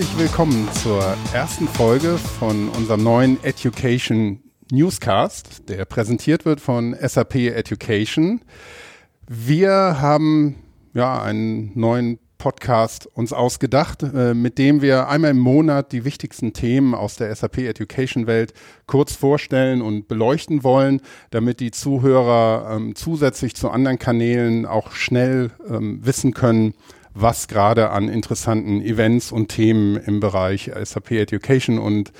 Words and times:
Herzlich 0.00 0.18
willkommen 0.18 0.66
zur 0.72 1.14
ersten 1.34 1.68
Folge 1.68 2.16
von 2.16 2.70
unserem 2.70 3.02
neuen 3.02 3.44
Education 3.44 4.40
Newscast, 4.72 5.68
der 5.68 5.84
präsentiert 5.84 6.46
wird 6.46 6.62
von 6.62 6.96
SAP 6.98 7.34
Education. 7.34 8.40
Wir 9.28 10.00
haben 10.00 10.56
ja 10.94 11.20
einen 11.22 11.78
neuen 11.78 12.18
Podcast 12.38 13.08
uns 13.12 13.34
ausgedacht, 13.34 14.02
äh, 14.02 14.32
mit 14.32 14.56
dem 14.56 14.80
wir 14.80 15.08
einmal 15.08 15.32
im 15.32 15.38
Monat 15.38 15.92
die 15.92 16.06
wichtigsten 16.06 16.54
Themen 16.54 16.94
aus 16.94 17.16
der 17.16 17.36
SAP 17.36 17.58
Education 17.58 18.26
Welt 18.26 18.54
kurz 18.86 19.14
vorstellen 19.14 19.82
und 19.82 20.08
beleuchten 20.08 20.64
wollen, 20.64 21.02
damit 21.30 21.60
die 21.60 21.72
Zuhörer 21.72 22.74
ähm, 22.74 22.94
zusätzlich 22.94 23.54
zu 23.54 23.68
anderen 23.68 23.98
Kanälen 23.98 24.64
auch 24.64 24.92
schnell 24.92 25.50
ähm, 25.68 26.00
wissen 26.02 26.32
können, 26.32 26.72
was 27.14 27.48
gerade 27.48 27.90
an 27.90 28.08
interessanten 28.08 28.82
Events 28.82 29.32
und 29.32 29.48
Themen 29.48 29.96
im 29.96 30.20
Bereich 30.20 30.70
SAP 30.82 31.12
Education 31.12 31.78
und 31.78 32.12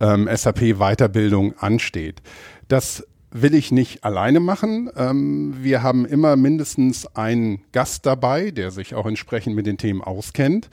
ähm, 0.00 0.28
SAP 0.32 0.78
Weiterbildung 0.78 1.58
ansteht. 1.58 2.22
Das 2.68 3.06
will 3.32 3.54
ich 3.54 3.70
nicht 3.70 4.04
alleine 4.04 4.40
machen. 4.40 4.90
Ähm, 4.96 5.54
wir 5.60 5.82
haben 5.82 6.04
immer 6.04 6.36
mindestens 6.36 7.06
einen 7.14 7.62
Gast 7.72 8.06
dabei, 8.06 8.50
der 8.50 8.70
sich 8.70 8.94
auch 8.94 9.06
entsprechend 9.06 9.54
mit 9.54 9.66
den 9.66 9.78
Themen 9.78 10.02
auskennt. 10.02 10.68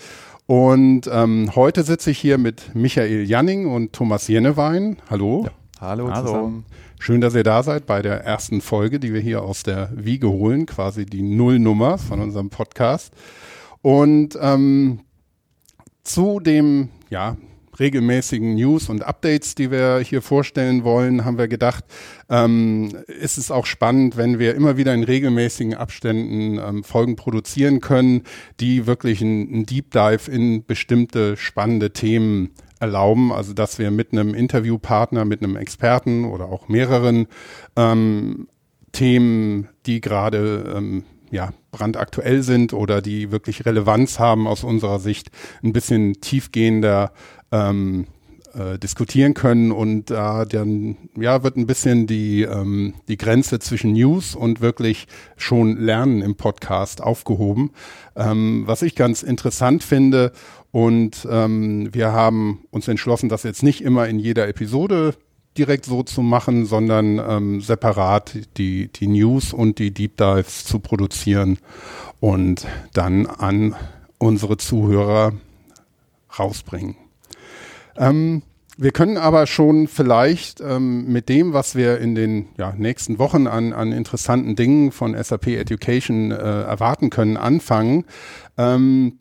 Und 0.48 1.10
ähm, 1.12 1.52
heute 1.56 1.84
sitze 1.84 2.12
ich 2.12 2.20
hier 2.20 2.38
mit 2.38 2.74
Michael 2.74 3.26
Janning 3.26 3.68
und 3.68 3.94
Thomas 3.94 4.28
Jennewein. 4.28 4.98
Hallo. 5.10 5.44
Ja. 5.46 5.52
Hallo, 5.80 6.10
Hallo 6.12 6.26
zusammen. 6.26 6.66
Schön, 7.00 7.22
dass 7.22 7.36
ihr 7.36 7.44
da 7.44 7.62
seid 7.62 7.86
bei 7.86 8.02
der 8.02 8.24
ersten 8.24 8.62
Folge, 8.62 9.00
die 9.00 9.14
wir 9.14 9.22
hier 9.22 9.44
aus 9.44 9.62
der 9.62 9.92
Wiege 9.94 10.30
holen, 10.30 10.66
quasi 10.66 11.06
die 11.06 11.22
Nullnummer 11.22 12.00
von 12.00 12.20
unserem 12.20 12.50
Podcast. 12.50 13.14
Und 13.82 14.38
ähm, 14.42 15.02
zu 16.04 16.40
dem 16.40 16.90
ja, 17.10 17.38
regelmäßigen 17.80 18.56
News 18.56 18.90
und 18.90 19.04
Updates, 19.04 19.56
die 19.56 19.72
wir 19.72 20.00
hier 20.00 20.22
vorstellen 20.22 20.84
wollen, 20.84 21.26
haben 21.26 21.38
wir 21.38 21.48
gedacht, 21.48 21.86
ähm, 22.30 22.92
ist 23.08 23.38
es 23.38 23.52
auch 23.52 23.66
spannend, 23.66 24.18
wenn 24.18 24.40
wir 24.40 24.56
immer 24.56 24.78
wieder 24.78 24.94
in 24.94 25.04
regelmäßigen 25.04 25.76
Abständen 25.76 26.60
ähm, 26.60 26.84
Folgen 26.84 27.16
produzieren 27.16 27.80
können, 27.80 28.24
die 28.60 28.88
wirklich 28.88 29.22
einen 29.22 29.66
Deep 29.66 29.92
Dive 29.92 30.32
in 30.32 30.66
bestimmte 30.66 31.38
spannende 31.38 31.92
Themen 31.92 32.52
erlauben, 32.80 33.32
also 33.32 33.54
dass 33.54 33.80
wir 33.80 33.92
mit 33.92 34.12
einem 34.12 34.34
Interviewpartner, 34.34 35.26
mit 35.26 35.42
einem 35.42 35.56
Experten 35.56 36.26
oder 36.26 36.46
auch 36.46 36.68
mehreren 36.68 37.28
ähm, 37.76 38.48
Themen, 38.92 39.70
die 39.86 40.02
gerade 40.02 40.74
ähm, 40.76 41.04
ja, 41.32 41.54
brandaktuell 41.72 42.44
sind 42.44 42.74
oder 42.74 43.02
die 43.02 43.32
wirklich 43.32 43.66
Relevanz 43.66 44.20
haben 44.20 44.48
aus 44.48 44.64
unserer 44.64 45.00
Sicht, 45.00 45.30
ein 45.64 45.74
bisschen 45.74 46.22
tiefgehender 46.22 47.12
ähm, 47.52 48.08
äh, 48.54 48.80
diskutieren 48.80 49.34
können. 49.34 49.72
Und 49.72 50.10
da 50.10 50.44
äh, 50.44 50.48
dann 50.48 50.98
ja 51.16 51.44
wird 51.44 51.58
ein 51.58 51.68
bisschen 51.68 52.08
die 52.08 52.42
ähm, 52.44 52.96
die 53.08 53.18
Grenze 53.18 53.60
zwischen 53.60 53.94
News 53.94 54.36
und 54.36 54.62
wirklich 54.62 55.08
schon 55.36 55.78
Lernen 55.78 56.22
im 56.22 56.36
Podcast 56.36 57.02
aufgehoben, 57.02 57.72
ähm, 58.16 58.64
was 58.66 58.82
ich 58.82 58.96
ganz 58.96 59.24
interessant 59.24 59.84
finde 59.84 60.32
und 60.72 61.28
ähm, 61.30 61.90
wir 61.94 62.12
haben 62.12 62.66
uns 62.72 62.88
entschlossen, 62.88 63.30
das 63.30 63.44
jetzt 63.44 63.64
nicht 63.64 63.82
immer 63.82 64.08
in 64.08 64.20
jeder 64.20 64.48
Episode 64.48 65.16
direkt 65.58 65.86
so 65.86 66.04
zu 66.04 66.22
machen, 66.22 66.66
sondern 66.66 67.20
ähm, 67.20 67.62
separat 67.62 68.38
die, 68.58 68.90
die 68.90 69.08
News 69.08 69.54
und 69.54 69.80
die 69.80 69.92
Deep 69.92 70.18
Dives 70.18 70.66
zu 70.66 70.80
produzieren 70.80 71.58
und 72.20 72.68
dann 72.94 73.26
an 73.26 73.76
unsere 74.18 74.58
Zuhörer 74.58 75.34
rausbringen. 76.38 76.96
Ähm, 77.98 78.44
wir 78.80 78.92
können 78.92 79.18
aber 79.18 79.48
schon 79.48 79.88
vielleicht 79.88 80.62
ähm, 80.62 81.12
mit 81.12 81.30
dem, 81.30 81.52
was 81.52 81.76
wir 81.76 81.98
in 81.98 82.14
den 82.14 82.50
ja, 82.58 82.74
nächsten 82.78 83.18
Wochen 83.18 83.48
an, 83.48 83.74
an 83.74 83.92
interessanten 83.92 84.56
Dingen 84.56 84.92
von 84.92 85.16
SAP 85.22 85.48
Education 85.48 86.32
äh, 86.32 86.36
erwarten 86.36 87.10
können, 87.10 87.38
anfangen. 87.38 88.06
Ähm, 88.56 89.18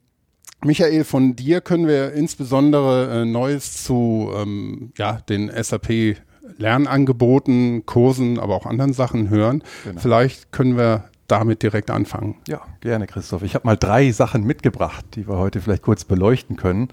Michael, 0.63 1.05
von 1.05 1.37
dir 1.37 1.63
können 1.63 1.87
wir 1.87 2.13
insbesondere 2.13 3.23
äh, 3.23 3.25
Neues 3.25 3.83
zu 3.83 4.31
ähm, 4.35 4.93
ja, 4.99 5.21
den 5.29 5.51
SAP 5.51 6.17
Lernangeboten, 6.59 7.87
Kursen, 7.87 8.39
aber 8.39 8.55
auch 8.55 8.67
anderen 8.67 8.93
Sachen 8.93 9.31
hören. 9.31 9.63
Genau. 9.85 10.01
Vielleicht 10.01 10.53
können 10.53 10.77
wir 10.77 11.05
damit 11.29 11.63
direkt 11.63 11.91
anfangen. 11.91 12.37
Ja, 12.47 12.61
gerne, 12.81 13.07
Christoph. 13.07 13.43
Ich 13.43 13.55
habe 13.55 13.67
mal 13.67 13.77
drei 13.77 14.11
Sachen 14.13 14.45
mitgebracht, 14.45 15.05
die 15.15 15.29
wir 15.29 15.39
heute 15.39 15.61
vielleicht 15.61 15.83
kurz 15.83 16.05
beleuchten 16.05 16.57
können. 16.57 16.89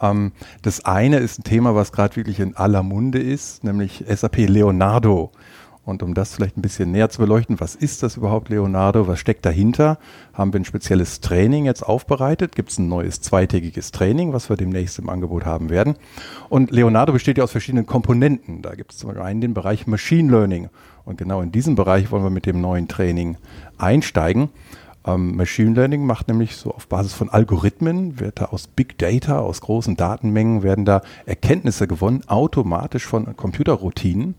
Ähm, 0.00 0.32
das 0.62 0.84
eine 0.84 1.18
ist 1.18 1.40
ein 1.40 1.44
Thema, 1.44 1.74
was 1.74 1.92
gerade 1.92 2.16
wirklich 2.16 2.40
in 2.40 2.56
aller 2.56 2.82
Munde 2.82 3.20
ist, 3.20 3.64
nämlich 3.64 4.04
SAP 4.08 4.48
Leonardo. 4.48 5.32
Und 5.88 6.02
um 6.02 6.12
das 6.12 6.34
vielleicht 6.34 6.58
ein 6.58 6.60
bisschen 6.60 6.92
näher 6.92 7.08
zu 7.08 7.18
beleuchten, 7.18 7.60
was 7.60 7.74
ist 7.74 8.02
das 8.02 8.18
überhaupt 8.18 8.50
Leonardo, 8.50 9.08
was 9.08 9.18
steckt 9.18 9.46
dahinter, 9.46 9.96
haben 10.34 10.52
wir 10.52 10.60
ein 10.60 10.66
spezielles 10.66 11.22
Training 11.22 11.64
jetzt 11.64 11.82
aufbereitet. 11.82 12.54
Gibt 12.54 12.70
es 12.70 12.78
ein 12.78 12.88
neues 12.88 13.22
zweitägiges 13.22 13.90
Training, 13.90 14.34
was 14.34 14.50
wir 14.50 14.58
demnächst 14.58 14.98
im 14.98 15.08
Angebot 15.08 15.46
haben 15.46 15.70
werden. 15.70 15.94
Und 16.50 16.70
Leonardo 16.72 17.14
besteht 17.14 17.38
ja 17.38 17.44
aus 17.44 17.52
verschiedenen 17.52 17.86
Komponenten. 17.86 18.60
Da 18.60 18.74
gibt 18.74 18.92
es 18.92 18.98
zum 18.98 19.08
Beispiel 19.08 19.24
einen 19.24 19.40
den 19.40 19.54
Bereich 19.54 19.86
Machine 19.86 20.30
Learning. 20.30 20.68
Und 21.06 21.16
genau 21.16 21.40
in 21.40 21.52
diesem 21.52 21.74
Bereich 21.74 22.10
wollen 22.10 22.22
wir 22.22 22.28
mit 22.28 22.44
dem 22.44 22.60
neuen 22.60 22.86
Training 22.86 23.38
einsteigen. 23.78 24.50
Ähm, 25.06 25.36
Machine 25.36 25.72
Learning 25.72 26.04
macht 26.04 26.28
nämlich 26.28 26.56
so 26.56 26.70
auf 26.70 26.86
Basis 26.88 27.14
von 27.14 27.30
Algorithmen, 27.30 28.20
wird 28.20 28.42
da 28.42 28.44
aus 28.46 28.66
Big 28.66 28.98
Data, 28.98 29.38
aus 29.38 29.62
großen 29.62 29.96
Datenmengen, 29.96 30.62
werden 30.62 30.84
da 30.84 31.00
Erkenntnisse 31.24 31.88
gewonnen, 31.88 32.24
automatisch 32.26 33.06
von 33.06 33.34
Computerroutinen. 33.38 34.34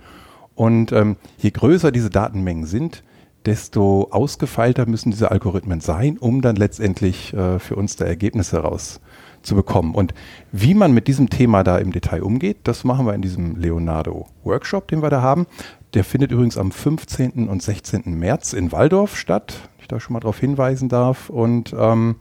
Und 0.60 0.92
ähm, 0.92 1.16
je 1.38 1.52
größer 1.52 1.90
diese 1.90 2.10
Datenmengen 2.10 2.66
sind, 2.66 3.02
desto 3.46 4.10
ausgefeilter 4.12 4.86
müssen 4.88 5.10
diese 5.10 5.32
Algorithmen 5.32 5.80
sein, 5.80 6.18
um 6.18 6.42
dann 6.42 6.58
letztendlich 6.58 7.34
äh, 7.34 7.60
für 7.60 7.78
uns 7.78 7.96
da 7.96 8.04
Ergebnisse 8.04 8.58
rauszubekommen. 8.58 9.96
Und 9.96 10.14
wie 10.52 10.74
man 10.74 10.92
mit 10.92 11.08
diesem 11.08 11.30
Thema 11.30 11.64
da 11.64 11.78
im 11.78 11.94
Detail 11.94 12.24
umgeht, 12.24 12.58
das 12.66 12.84
machen 12.84 13.06
wir 13.06 13.14
in 13.14 13.22
diesem 13.22 13.56
Leonardo 13.56 14.28
Workshop, 14.44 14.90
den 14.90 15.02
wir 15.02 15.10
da 15.10 15.22
haben. 15.22 15.48
Der 15.94 16.04
findet 16.04 16.34
übrigens 16.34 16.58
am 16.58 16.74
15. 16.74 17.48
und 17.48 17.64
16. 17.64 18.02
März 18.20 18.52
in 18.52 18.74
Waldorf 18.74 19.16
statt, 19.16 19.70
ich 19.80 19.88
da 19.88 20.02
schon 20.02 20.12
mal 20.12 20.20
darauf 20.20 20.40
hinweisen 20.40 20.90
darf. 20.90 21.30
Und 21.30 21.74
ähm, 21.80 22.18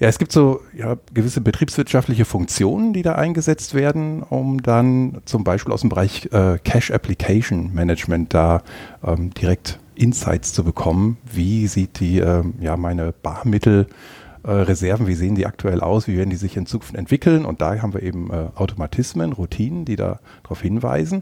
ja, 0.00 0.08
es 0.08 0.18
gibt 0.18 0.32
so 0.32 0.62
ja, 0.74 0.96
gewisse 1.12 1.42
betriebswirtschaftliche 1.42 2.24
Funktionen, 2.24 2.94
die 2.94 3.02
da 3.02 3.16
eingesetzt 3.16 3.74
werden, 3.74 4.22
um 4.22 4.62
dann 4.62 5.20
zum 5.26 5.44
Beispiel 5.44 5.74
aus 5.74 5.82
dem 5.82 5.90
Bereich 5.90 6.30
äh, 6.32 6.58
Cash 6.64 6.90
Application 6.90 7.74
Management 7.74 8.32
da 8.32 8.62
ähm, 9.04 9.32
direkt 9.34 9.78
Insights 9.94 10.54
zu 10.54 10.64
bekommen. 10.64 11.18
Wie 11.30 11.66
sieht 11.66 12.00
die, 12.00 12.18
äh, 12.18 12.42
ja, 12.60 12.78
meine 12.78 13.12
Barmittelreserven, 13.12 15.04
äh, 15.04 15.08
wie 15.08 15.14
sehen 15.14 15.34
die 15.34 15.44
aktuell 15.44 15.82
aus, 15.82 16.08
wie 16.08 16.16
werden 16.16 16.30
die 16.30 16.36
sich 16.36 16.56
in 16.56 16.64
Zukunft 16.64 16.94
entwickeln? 16.94 17.44
Und 17.44 17.60
da 17.60 17.82
haben 17.82 17.92
wir 17.92 18.02
eben 18.02 18.30
äh, 18.30 18.48
Automatismen, 18.54 19.34
Routinen, 19.34 19.84
die 19.84 19.96
da 19.96 20.20
darauf 20.42 20.62
hinweisen. 20.62 21.20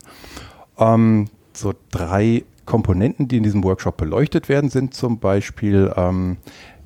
Ähm, 0.79 1.27
so 1.53 1.75
drei 1.91 2.45
Komponenten, 2.65 3.27
die 3.27 3.39
in 3.39 3.43
diesem 3.43 3.65
Workshop 3.65 3.97
beleuchtet 3.97 4.49
werden, 4.49 4.71
sind 4.71 4.95
zum 4.95 5.19
Beispiel 5.19 5.93
ähm, 5.97 6.37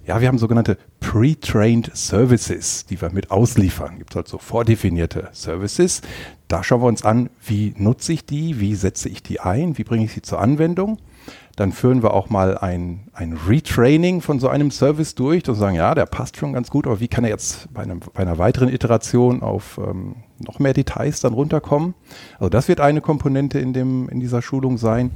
ja, 0.04 0.20
wir 0.20 0.28
haben 0.28 0.38
sogenannte 0.38 0.78
Pre-Trained 1.00 1.90
Services, 1.94 2.86
die 2.86 3.00
wir 3.00 3.10
mit 3.12 3.30
ausliefern. 3.30 3.98
Gibt 3.98 4.16
halt 4.16 4.26
so 4.26 4.38
vordefinierte 4.38 5.28
Services. 5.32 6.02
Da 6.48 6.64
schauen 6.64 6.82
wir 6.82 6.88
uns 6.88 7.04
an, 7.04 7.30
wie 7.44 7.72
nutze 7.76 8.12
ich 8.12 8.26
die, 8.26 8.58
wie 8.58 8.74
setze 8.74 9.08
ich 9.08 9.22
die 9.22 9.40
ein, 9.40 9.78
wie 9.78 9.84
bringe 9.84 10.04
ich 10.04 10.12
sie 10.12 10.22
zur 10.22 10.40
Anwendung. 10.40 10.98
Dann 11.54 11.70
führen 11.70 12.02
wir 12.02 12.14
auch 12.14 12.30
mal 12.30 12.58
ein, 12.58 13.08
ein 13.12 13.38
Retraining 13.46 14.22
von 14.22 14.40
so 14.40 14.48
einem 14.48 14.70
Service 14.70 15.14
durch 15.14 15.48
und 15.48 15.54
sagen, 15.54 15.76
ja, 15.76 15.94
der 15.94 16.06
passt 16.06 16.36
schon 16.36 16.54
ganz 16.54 16.70
gut, 16.70 16.86
aber 16.86 16.98
wie 16.98 17.08
kann 17.08 17.24
er 17.24 17.30
jetzt 17.30 17.72
bei, 17.72 17.82
einem, 17.82 18.00
bei 18.00 18.22
einer 18.22 18.38
weiteren 18.38 18.70
Iteration 18.70 19.42
auf 19.42 19.78
ähm, 19.78 20.16
noch 20.38 20.58
mehr 20.58 20.72
Details 20.72 21.20
dann 21.20 21.34
runterkommen? 21.34 21.94
Also 22.38 22.48
das 22.48 22.68
wird 22.68 22.80
eine 22.80 23.02
Komponente 23.02 23.60
in, 23.60 23.72
dem, 23.72 24.08
in 24.08 24.18
dieser 24.18 24.42
Schulung 24.42 24.78
sein. 24.78 25.10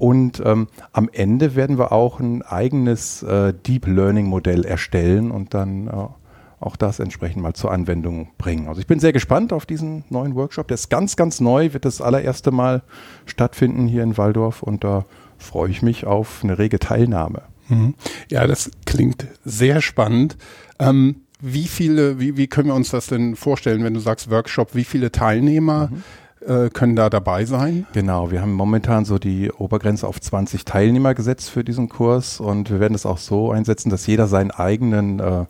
Und 0.00 0.42
ähm, 0.46 0.68
am 0.92 1.10
Ende 1.12 1.54
werden 1.56 1.76
wir 1.76 1.92
auch 1.92 2.20
ein 2.20 2.40
eigenes 2.40 3.22
äh, 3.22 3.52
Deep 3.52 3.86
Learning 3.86 4.28
Modell 4.28 4.64
erstellen 4.64 5.30
und 5.30 5.52
dann 5.52 5.88
äh, 5.88 5.90
auch 6.58 6.76
das 6.76 7.00
entsprechend 7.00 7.42
mal 7.42 7.52
zur 7.52 7.70
Anwendung 7.70 8.30
bringen. 8.38 8.66
Also 8.66 8.80
ich 8.80 8.86
bin 8.86 8.98
sehr 8.98 9.12
gespannt 9.12 9.52
auf 9.52 9.66
diesen 9.66 10.04
neuen 10.08 10.34
Workshop. 10.36 10.68
Der 10.68 10.76
ist 10.76 10.88
ganz, 10.88 11.16
ganz 11.16 11.40
neu, 11.40 11.74
wird 11.74 11.84
das 11.84 12.00
allererste 12.00 12.50
Mal 12.50 12.82
stattfinden 13.26 13.86
hier 13.86 14.02
in 14.02 14.16
Waldorf 14.16 14.62
und 14.62 14.84
da 14.84 15.04
freue 15.36 15.68
ich 15.68 15.82
mich 15.82 16.06
auf 16.06 16.40
eine 16.44 16.58
rege 16.58 16.78
Teilnahme. 16.78 17.42
Mhm. 17.68 17.94
Ja, 18.30 18.46
das 18.46 18.70
klingt 18.86 19.26
sehr 19.44 19.82
spannend. 19.82 20.38
Ähm, 20.78 21.24
wie 21.42 21.68
viele, 21.68 22.18
wie, 22.18 22.38
wie 22.38 22.46
können 22.46 22.68
wir 22.68 22.74
uns 22.74 22.88
das 22.88 23.08
denn 23.08 23.36
vorstellen, 23.36 23.84
wenn 23.84 23.92
du 23.92 24.00
sagst 24.00 24.30
Workshop, 24.30 24.74
wie 24.74 24.84
viele 24.84 25.12
Teilnehmer 25.12 25.90
mhm 25.92 26.02
äh, 26.46 26.70
können 26.70 26.96
da 26.96 27.10
dabei 27.10 27.44
sein? 27.44 27.86
Genau, 27.92 28.30
wir 28.30 28.40
haben 28.40 28.52
momentan 28.52 29.04
so 29.04 29.18
die 29.18 29.50
Obergrenze 29.50 30.06
auf 30.06 30.20
20 30.20 30.64
Teilnehmer 30.64 31.14
gesetzt 31.14 31.50
für 31.50 31.64
diesen 31.64 31.88
Kurs 31.88 32.40
und 32.40 32.70
wir 32.70 32.80
werden 32.80 32.94
es 32.94 33.06
auch 33.06 33.18
so 33.18 33.50
einsetzen, 33.50 33.90
dass 33.90 34.06
jeder 34.06 34.26
seinen 34.26 34.50
eigenen 34.50 35.20
äh, 35.20 35.44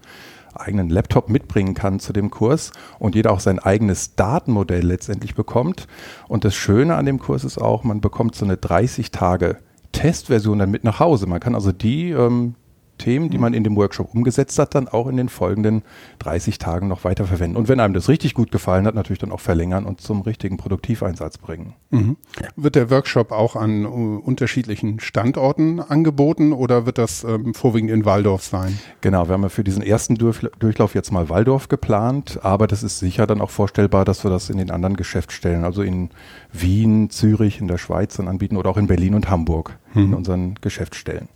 eigenen 0.54 0.88
Laptop 0.88 1.28
mitbringen 1.28 1.74
kann 1.74 2.00
zu 2.00 2.12
dem 2.12 2.30
Kurs 2.30 2.72
und 2.98 3.14
jeder 3.14 3.32
auch 3.32 3.40
sein 3.40 3.58
eigenes 3.58 4.16
Datenmodell 4.16 4.84
letztendlich 4.84 5.34
bekommt. 5.34 5.86
Und 6.28 6.44
das 6.44 6.54
Schöne 6.54 6.96
an 6.96 7.06
dem 7.06 7.18
Kurs 7.18 7.44
ist 7.44 7.58
auch, 7.58 7.84
man 7.84 8.00
bekommt 8.00 8.34
so 8.34 8.44
eine 8.44 8.56
30 8.56 9.10
Tage 9.10 9.58
Testversion 9.92 10.58
dann 10.58 10.70
mit 10.70 10.84
nach 10.84 11.00
Hause. 11.00 11.26
Man 11.26 11.40
kann 11.40 11.54
also 11.54 11.72
die 11.72 12.10
ähm, 12.10 12.54
Themen, 13.00 13.30
die 13.30 13.38
man 13.38 13.54
in 13.54 13.64
dem 13.64 13.76
Workshop 13.76 14.14
umgesetzt 14.14 14.58
hat, 14.58 14.74
dann 14.74 14.86
auch 14.86 15.08
in 15.08 15.16
den 15.16 15.28
folgenden 15.28 15.82
30 16.20 16.58
Tagen 16.58 16.86
noch 16.86 17.04
weiter 17.04 17.24
verwenden. 17.24 17.56
Und 17.56 17.68
wenn 17.68 17.80
einem 17.80 17.94
das 17.94 18.08
richtig 18.08 18.34
gut 18.34 18.52
gefallen 18.52 18.86
hat, 18.86 18.94
natürlich 18.94 19.18
dann 19.18 19.32
auch 19.32 19.40
verlängern 19.40 19.86
und 19.86 20.00
zum 20.00 20.20
richtigen 20.20 20.56
Produktiveinsatz 20.56 21.38
bringen. 21.38 21.74
Mhm. 21.90 22.16
Wird 22.56 22.76
der 22.76 22.90
Workshop 22.90 23.32
auch 23.32 23.56
an 23.56 23.86
uh, 23.86 24.18
unterschiedlichen 24.18 25.00
Standorten 25.00 25.80
angeboten 25.80 26.52
oder 26.52 26.86
wird 26.86 26.98
das 26.98 27.24
ähm, 27.24 27.54
vorwiegend 27.54 27.90
in 27.90 28.04
Waldorf 28.04 28.44
sein? 28.44 28.78
Genau, 29.00 29.28
wir 29.28 29.32
haben 29.32 29.42
ja 29.42 29.48
für 29.48 29.64
diesen 29.64 29.82
ersten 29.82 30.16
Durch 30.16 30.46
Durchlauf 30.58 30.94
jetzt 30.94 31.10
mal 31.10 31.28
Waldorf 31.28 31.68
geplant, 31.68 32.38
aber 32.42 32.66
das 32.66 32.82
ist 32.82 32.98
sicher 32.98 33.26
dann 33.26 33.40
auch 33.40 33.50
vorstellbar, 33.50 34.04
dass 34.04 34.24
wir 34.24 34.30
das 34.30 34.50
in 34.50 34.58
den 34.58 34.70
anderen 34.70 34.96
Geschäftsstellen, 34.96 35.64
also 35.64 35.82
in 35.82 36.10
Wien, 36.52 37.10
Zürich, 37.10 37.60
in 37.60 37.68
der 37.68 37.78
Schweiz 37.78 38.16
dann 38.16 38.28
anbieten 38.28 38.56
oder 38.56 38.70
auch 38.70 38.76
in 38.76 38.86
Berlin 38.86 39.14
und 39.14 39.30
Hamburg 39.30 39.78
mhm. 39.94 40.02
in 40.02 40.14
unseren 40.14 40.54
Geschäftsstellen. 40.60 41.28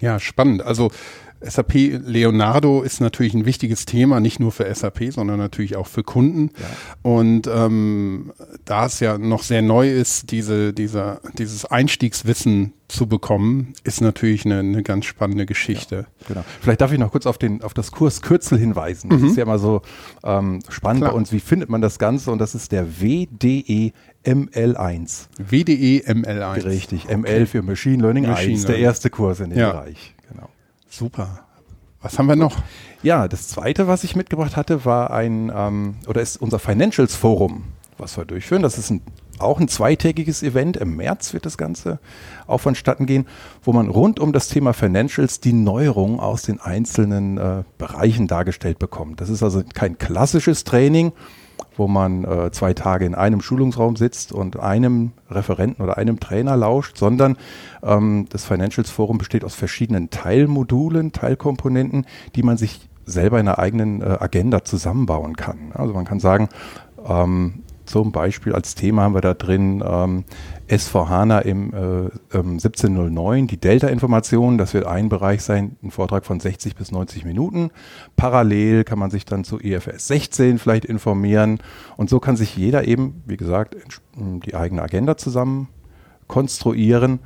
Ja, 0.00 0.20
spannend. 0.20 0.62
Also 0.62 0.90
SAP 1.40 1.74
Leonardo 2.04 2.82
ist 2.82 3.00
natürlich 3.00 3.34
ein 3.34 3.46
wichtiges 3.46 3.86
Thema, 3.86 4.18
nicht 4.18 4.40
nur 4.40 4.50
für 4.50 4.72
SAP, 4.74 5.12
sondern 5.12 5.38
natürlich 5.38 5.76
auch 5.76 5.86
für 5.86 6.02
Kunden. 6.02 6.50
Ja. 6.58 6.66
Und 7.02 7.46
ähm, 7.46 8.32
da 8.64 8.86
es 8.86 8.98
ja 9.00 9.18
noch 9.18 9.42
sehr 9.42 9.62
neu 9.62 9.90
ist, 9.90 10.32
diese, 10.32 10.72
dieser, 10.72 11.20
dieses 11.38 11.64
Einstiegswissen 11.64 12.72
zu 12.88 13.06
bekommen, 13.06 13.74
ist 13.84 14.00
natürlich 14.00 14.46
eine, 14.46 14.60
eine 14.60 14.82
ganz 14.82 15.04
spannende 15.04 15.46
Geschichte. 15.46 16.06
Ja, 16.22 16.26
genau. 16.28 16.44
Vielleicht 16.60 16.80
darf 16.80 16.90
ich 16.92 16.98
noch 16.98 17.12
kurz 17.12 17.26
auf, 17.26 17.38
den, 17.38 17.62
auf 17.62 17.74
das 17.74 17.92
Kurskürzel 17.92 18.58
hinweisen. 18.58 19.10
Das 19.10 19.20
mhm. 19.20 19.28
ist 19.28 19.36
ja 19.36 19.42
immer 19.44 19.58
so 19.58 19.82
ähm, 20.24 20.60
spannend 20.68 21.02
Klar. 21.02 21.12
bei 21.12 21.16
uns. 21.16 21.30
Wie 21.30 21.40
findet 21.40 21.68
man 21.68 21.82
das 21.82 21.98
Ganze? 21.98 22.32
Und 22.32 22.38
das 22.38 22.54
ist 22.54 22.72
der 22.72 23.00
WDE 23.00 23.92
ML1. 24.28 25.28
WDE 25.38 26.04
ML1. 26.06 26.64
Richtig, 26.64 27.04
okay. 27.04 27.16
ML 27.16 27.46
für 27.46 27.62
Machine 27.62 28.02
Learning 28.02 28.26
Machine 28.26 28.52
1, 28.52 28.62
Learning. 28.62 28.66
der 28.66 28.78
erste 28.78 29.10
Kurs 29.10 29.40
in 29.40 29.50
dem 29.50 29.58
ja. 29.58 29.70
Bereich. 29.72 30.14
Genau. 30.30 30.48
Super. 30.88 31.44
Was 32.00 32.18
haben 32.18 32.26
wir 32.26 32.36
noch? 32.36 32.56
Ja, 33.02 33.26
das 33.26 33.48
zweite, 33.48 33.88
was 33.88 34.04
ich 34.04 34.14
mitgebracht 34.14 34.56
hatte, 34.56 34.84
war 34.84 35.10
ein, 35.10 35.50
ähm, 35.54 35.96
oder 36.06 36.20
ist 36.20 36.36
unser 36.36 36.58
Financials 36.58 37.16
Forum, 37.16 37.64
was 37.96 38.16
wir 38.16 38.24
durchführen. 38.24 38.62
Das 38.62 38.78
ist 38.78 38.90
ein, 38.90 39.02
auch 39.38 39.58
ein 39.58 39.68
zweitägiges 39.68 40.42
Event. 40.42 40.76
Im 40.76 40.96
März 40.96 41.32
wird 41.32 41.44
das 41.44 41.58
Ganze 41.58 41.98
auch 42.46 42.58
vonstatten 42.58 43.06
gehen, 43.06 43.26
wo 43.62 43.72
man 43.72 43.88
rund 43.88 44.20
um 44.20 44.32
das 44.32 44.48
Thema 44.48 44.74
Financials 44.74 45.40
die 45.40 45.52
Neuerungen 45.52 46.20
aus 46.20 46.42
den 46.42 46.60
einzelnen 46.60 47.38
äh, 47.38 47.64
Bereichen 47.78 48.28
dargestellt 48.28 48.78
bekommt. 48.78 49.20
Das 49.20 49.28
ist 49.28 49.42
also 49.42 49.62
kein 49.74 49.98
klassisches 49.98 50.64
Training, 50.64 51.12
wo 51.76 51.88
man 51.88 52.24
äh, 52.24 52.50
zwei 52.50 52.74
Tage 52.74 53.06
in 53.06 53.14
einem 53.14 53.40
Schulungsraum 53.40 53.96
sitzt 53.96 54.32
und 54.32 54.58
einem 54.58 55.12
Referenten 55.30 55.82
oder 55.82 55.96
einem 55.96 56.20
Trainer 56.20 56.56
lauscht, 56.56 56.96
sondern 56.96 57.36
ähm, 57.82 58.26
das 58.30 58.44
Financials 58.44 58.90
Forum 58.90 59.18
besteht 59.18 59.44
aus 59.44 59.54
verschiedenen 59.54 60.10
Teilmodulen, 60.10 61.12
Teilkomponenten, 61.12 62.06
die 62.34 62.42
man 62.42 62.56
sich 62.56 62.88
selber 63.04 63.40
in 63.40 63.48
einer 63.48 63.58
eigenen 63.58 64.02
äh, 64.02 64.16
Agenda 64.20 64.64
zusammenbauen 64.64 65.36
kann. 65.36 65.72
Also 65.74 65.94
man 65.94 66.04
kann 66.04 66.20
sagen, 66.20 66.48
ähm, 67.06 67.62
zum 67.88 68.12
Beispiel 68.12 68.52
als 68.52 68.74
Thema 68.74 69.02
haben 69.02 69.14
wir 69.14 69.22
da 69.22 69.34
drin 69.34 69.82
ähm, 69.86 70.24
S4HANA 70.68 71.40
im 71.40 71.72
äh, 71.72 72.36
1709, 72.36 73.38
ähm, 73.38 73.46
die 73.46 73.56
Delta-Informationen, 73.56 74.58
das 74.58 74.74
wird 74.74 74.86
ein 74.86 75.08
Bereich 75.08 75.42
sein, 75.42 75.76
ein 75.82 75.90
Vortrag 75.90 76.26
von 76.26 76.38
60 76.38 76.76
bis 76.76 76.92
90 76.92 77.24
Minuten. 77.24 77.70
Parallel 78.16 78.84
kann 78.84 78.98
man 78.98 79.10
sich 79.10 79.24
dann 79.24 79.42
zu 79.42 79.58
EFS 79.58 80.08
16 80.08 80.58
vielleicht 80.58 80.84
informieren 80.84 81.60
und 81.96 82.10
so 82.10 82.20
kann 82.20 82.36
sich 82.36 82.56
jeder 82.56 82.86
eben, 82.86 83.22
wie 83.26 83.38
gesagt, 83.38 83.76
die 84.16 84.54
eigene 84.54 84.82
Agenda 84.82 85.16
zusammen 85.16 85.68
konstruieren, 86.26 87.20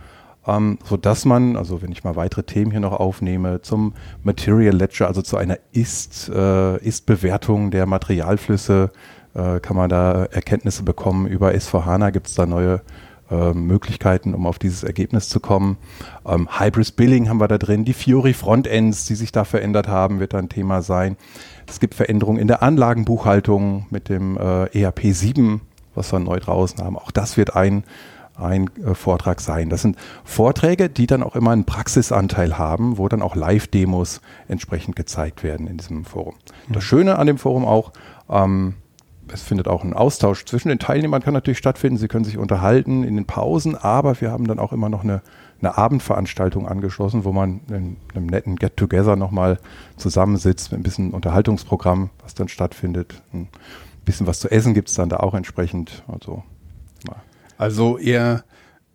ähm, 0.46 0.78
sodass 0.84 1.24
man, 1.24 1.56
also 1.56 1.82
wenn 1.82 1.90
ich 1.90 2.04
mal 2.04 2.14
weitere 2.14 2.44
Themen 2.44 2.70
hier 2.70 2.80
noch 2.80 2.92
aufnehme, 2.92 3.62
zum 3.62 3.94
Material 4.22 4.76
Ledger, 4.76 5.08
also 5.08 5.22
zu 5.22 5.36
einer 5.36 5.58
Ist, 5.72 6.28
äh, 6.28 6.76
Ist-Bewertung 6.78 7.72
der 7.72 7.86
Materialflüsse, 7.86 8.90
äh, 9.34 9.60
kann 9.60 9.76
man 9.76 9.88
da 9.88 10.24
Erkenntnisse 10.24 10.82
bekommen. 10.82 11.26
Über 11.26 11.50
S4HANA 11.50 12.10
gibt 12.10 12.28
es 12.28 12.34
da 12.34 12.46
neue 12.46 12.82
äh, 13.30 13.54
Möglichkeiten, 13.54 14.34
um 14.34 14.46
auf 14.46 14.58
dieses 14.58 14.82
Ergebnis 14.82 15.28
zu 15.28 15.40
kommen. 15.40 15.78
Ähm, 16.26 16.48
Hybris 16.58 16.92
Billing 16.92 17.28
haben 17.28 17.40
wir 17.40 17.48
da 17.48 17.58
drin, 17.58 17.84
die 17.84 17.94
Fiori 17.94 18.34
Frontends, 18.34 19.06
die 19.06 19.14
sich 19.14 19.32
da 19.32 19.44
verändert 19.44 19.88
haben, 19.88 20.20
wird 20.20 20.34
da 20.34 20.38
ein 20.38 20.48
Thema 20.48 20.82
sein. 20.82 21.16
Es 21.66 21.80
gibt 21.80 21.94
Veränderungen 21.94 22.38
in 22.38 22.48
der 22.48 22.62
Anlagenbuchhaltung 22.62 23.86
mit 23.90 24.08
dem 24.08 24.36
äh, 24.36 24.66
ERP 24.78 25.14
7, 25.14 25.62
was 25.94 26.12
wir 26.12 26.18
neu 26.18 26.40
draußen 26.40 26.84
haben. 26.84 26.98
Auch 26.98 27.10
das 27.10 27.36
wird 27.36 27.56
ein 27.56 27.84
ein 28.34 28.70
äh, 28.84 28.94
Vortrag 28.94 29.40
sein. 29.40 29.68
Das 29.68 29.82
sind 29.82 29.96
Vorträge, 30.24 30.88
die 30.88 31.06
dann 31.06 31.22
auch 31.22 31.36
immer 31.36 31.50
einen 31.50 31.64
Praxisanteil 31.64 32.58
haben, 32.58 32.98
wo 32.98 33.08
dann 33.08 33.22
auch 33.22 33.36
Live-Demos 33.36 34.20
entsprechend 34.48 34.96
gezeigt 34.96 35.42
werden 35.42 35.66
in 35.66 35.76
diesem 35.76 36.04
Forum. 36.04 36.34
Das 36.68 36.76
mhm. 36.76 36.86
Schöne 36.86 37.18
an 37.18 37.26
dem 37.26 37.38
Forum 37.38 37.64
auch, 37.64 37.92
ähm, 38.30 38.74
es 39.32 39.42
findet 39.42 39.68
auch 39.68 39.84
ein 39.84 39.94
Austausch 39.94 40.44
zwischen 40.44 40.68
den 40.68 40.78
Teilnehmern 40.78 41.22
kann 41.22 41.34
natürlich 41.34 41.58
stattfinden. 41.58 41.96
Sie 41.96 42.08
können 42.08 42.24
sich 42.24 42.38
unterhalten 42.38 43.04
in 43.04 43.16
den 43.16 43.26
Pausen, 43.26 43.76
aber 43.76 44.20
wir 44.20 44.30
haben 44.30 44.46
dann 44.46 44.58
auch 44.58 44.72
immer 44.72 44.88
noch 44.88 45.04
eine, 45.04 45.22
eine 45.60 45.76
Abendveranstaltung 45.78 46.66
angeschlossen, 46.66 47.24
wo 47.24 47.32
man 47.32 47.60
in 47.68 47.96
einem 48.14 48.26
netten 48.26 48.56
Get-Together 48.56 49.16
nochmal 49.16 49.58
zusammensitzt 49.96 50.72
mit 50.72 50.80
ein 50.80 50.82
bisschen 50.82 51.12
Unterhaltungsprogramm, 51.12 52.10
was 52.22 52.34
dann 52.34 52.48
stattfindet. 52.48 53.22
Ein 53.32 53.48
bisschen 54.04 54.26
was 54.26 54.40
zu 54.40 54.50
essen 54.50 54.74
gibt 54.74 54.88
es 54.88 54.94
dann 54.94 55.08
da 55.08 55.18
auch 55.18 55.34
entsprechend. 55.34 56.02
Also, 56.08 56.42
also 57.58 57.98
eher 57.98 58.44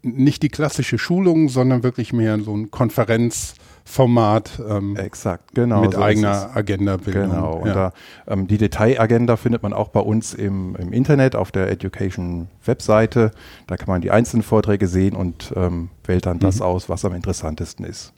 nicht 0.01 0.43
die 0.43 0.49
klassische 0.49 0.97
Schulung, 0.97 1.49
sondern 1.49 1.83
wirklich 1.83 2.13
mehr 2.13 2.39
so 2.39 2.55
ein 2.55 2.69
Konferenz- 2.69 3.55
Format 3.87 4.61
ähm, 4.69 4.97
Exakt, 4.97 5.55
genau, 5.55 5.79
mit 5.79 5.93
so 5.93 6.01
eigener 6.01 6.53
Agenda. 6.53 6.97
Genau, 6.97 7.53
und 7.53 7.67
ja. 7.67 7.73
da, 7.73 7.93
ähm, 8.27 8.45
die 8.45 8.57
Detailagenda 8.57 9.37
findet 9.37 9.63
man 9.63 9.71
auch 9.71 9.87
bei 9.87 10.01
uns 10.01 10.33
im, 10.33 10.75
im 10.75 10.91
Internet 10.91 11.37
auf 11.37 11.53
der 11.53 11.71
Education-Webseite. 11.71 13.31
Da 13.65 13.77
kann 13.77 13.87
man 13.87 14.01
die 14.01 14.11
einzelnen 14.11 14.43
Vorträge 14.43 14.89
sehen 14.89 15.15
und 15.15 15.53
ähm, 15.55 15.89
wählt 16.03 16.25
dann 16.25 16.35
mhm. 16.35 16.41
das 16.41 16.59
aus, 16.61 16.89
was 16.89 17.05
am 17.05 17.13
interessantesten 17.13 17.85
ist. 17.85 18.11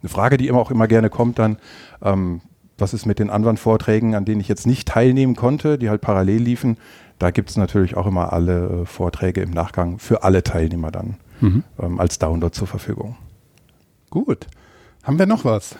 Eine 0.00 0.08
Frage, 0.08 0.38
die 0.38 0.48
immer 0.48 0.58
auch 0.58 0.70
immer 0.70 0.88
gerne 0.88 1.10
kommt 1.10 1.38
dann, 1.38 1.58
ähm, 2.02 2.40
was 2.78 2.94
ist 2.94 3.04
mit 3.04 3.18
den 3.18 3.28
anderen 3.28 3.58
Vorträgen, 3.58 4.14
an 4.14 4.24
denen 4.24 4.40
ich 4.40 4.48
jetzt 4.48 4.66
nicht 4.66 4.88
teilnehmen 4.88 5.36
konnte, 5.36 5.76
die 5.76 5.90
halt 5.90 6.00
parallel 6.00 6.40
liefen. 6.40 6.78
Da 7.18 7.30
gibt 7.30 7.50
es 7.50 7.58
natürlich 7.58 7.94
auch 7.94 8.06
immer 8.06 8.32
alle 8.32 8.64
äh, 8.64 8.86
Vorträge 8.86 9.42
im 9.42 9.50
Nachgang 9.50 9.98
für 9.98 10.22
alle 10.22 10.42
Teilnehmer 10.42 10.90
dann 10.90 11.16
mhm. 11.40 11.62
ähm, 11.78 12.00
als 12.00 12.18
Download 12.18 12.52
zur 12.52 12.66
Verfügung. 12.66 13.16
Gut. 14.08 14.46
Haben 15.02 15.18
wir 15.18 15.26
noch 15.26 15.44
was? 15.44 15.76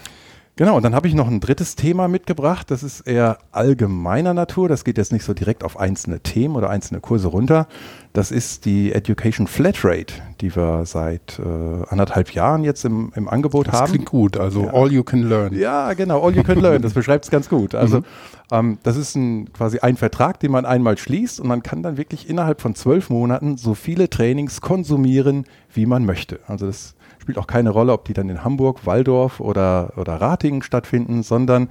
Genau, 0.61 0.77
und 0.77 0.83
dann 0.83 0.95
habe 0.95 1.09
ich 1.09 1.15
noch 1.15 1.29
ein 1.29 1.41
drittes 1.41 1.75
Thema 1.75 2.07
mitgebracht. 2.07 2.71
Das 2.71 2.83
ist 2.83 3.01
eher 3.01 3.39
allgemeiner 3.51 4.35
Natur. 4.35 4.69
Das 4.69 4.85
geht 4.85 4.99
jetzt 4.99 5.11
nicht 5.11 5.25
so 5.25 5.33
direkt 5.33 5.65
auf 5.65 5.81
einzelne 5.81 6.21
Themen 6.21 6.55
oder 6.55 6.69
einzelne 6.69 7.01
Kurse 7.01 7.29
runter. 7.29 7.67
Das 8.13 8.31
ist 8.31 8.67
die 8.67 8.93
Education 8.93 9.47
Flatrate, 9.47 10.13
die 10.43 10.55
wir 10.55 10.85
seit 10.85 11.39
äh, 11.39 11.87
anderthalb 11.89 12.33
Jahren 12.35 12.63
jetzt 12.63 12.85
im, 12.85 13.11
im 13.15 13.27
Angebot 13.27 13.69
das 13.69 13.75
haben. 13.75 13.85
Das 13.85 13.91
klingt 13.93 14.11
gut, 14.11 14.37
also 14.37 14.65
ja. 14.65 14.75
all 14.75 14.93
you 14.93 15.03
can 15.03 15.23
learn. 15.23 15.55
Ja, 15.55 15.95
genau, 15.95 16.23
all 16.23 16.37
you 16.37 16.43
can 16.43 16.61
learn. 16.61 16.83
Das 16.83 16.93
beschreibt 16.95 17.25
es 17.25 17.31
ganz 17.31 17.49
gut. 17.49 17.75
Also 17.75 18.01
mhm. 18.01 18.05
ähm, 18.53 18.79
das 18.83 18.99
ist 18.99 19.15
ein, 19.15 19.51
quasi 19.55 19.79
ein 19.79 19.97
Vertrag, 19.97 20.41
den 20.41 20.51
man 20.51 20.67
einmal 20.67 20.99
schließt 20.99 21.41
und 21.41 21.49
man 21.49 21.63
kann 21.63 21.83
dann 21.83 21.97
wirklich 21.97 22.29
innerhalb 22.29 22.61
von 22.61 22.75
zwölf 22.75 23.09
Monaten 23.09 23.57
so 23.57 23.75
viele 23.75 24.11
Trainings 24.11 24.61
konsumieren, 24.61 25.47
wie 25.73 25.87
man 25.87 26.05
möchte. 26.05 26.41
Also 26.49 26.67
das 26.67 26.97
spielt 27.21 27.39
auch 27.39 27.47
keine 27.47 27.71
Rolle, 27.71 27.93
ob 27.93 28.05
die 28.05 28.15
dann 28.15 28.29
in 28.29 28.43
Hamburg, 28.45 28.87
Waldorf 28.87 29.41
oder, 29.41 29.93
oder 29.97 30.21
Ratingen 30.21 30.63
stattfinden, 30.63 31.23
sondern 31.23 31.69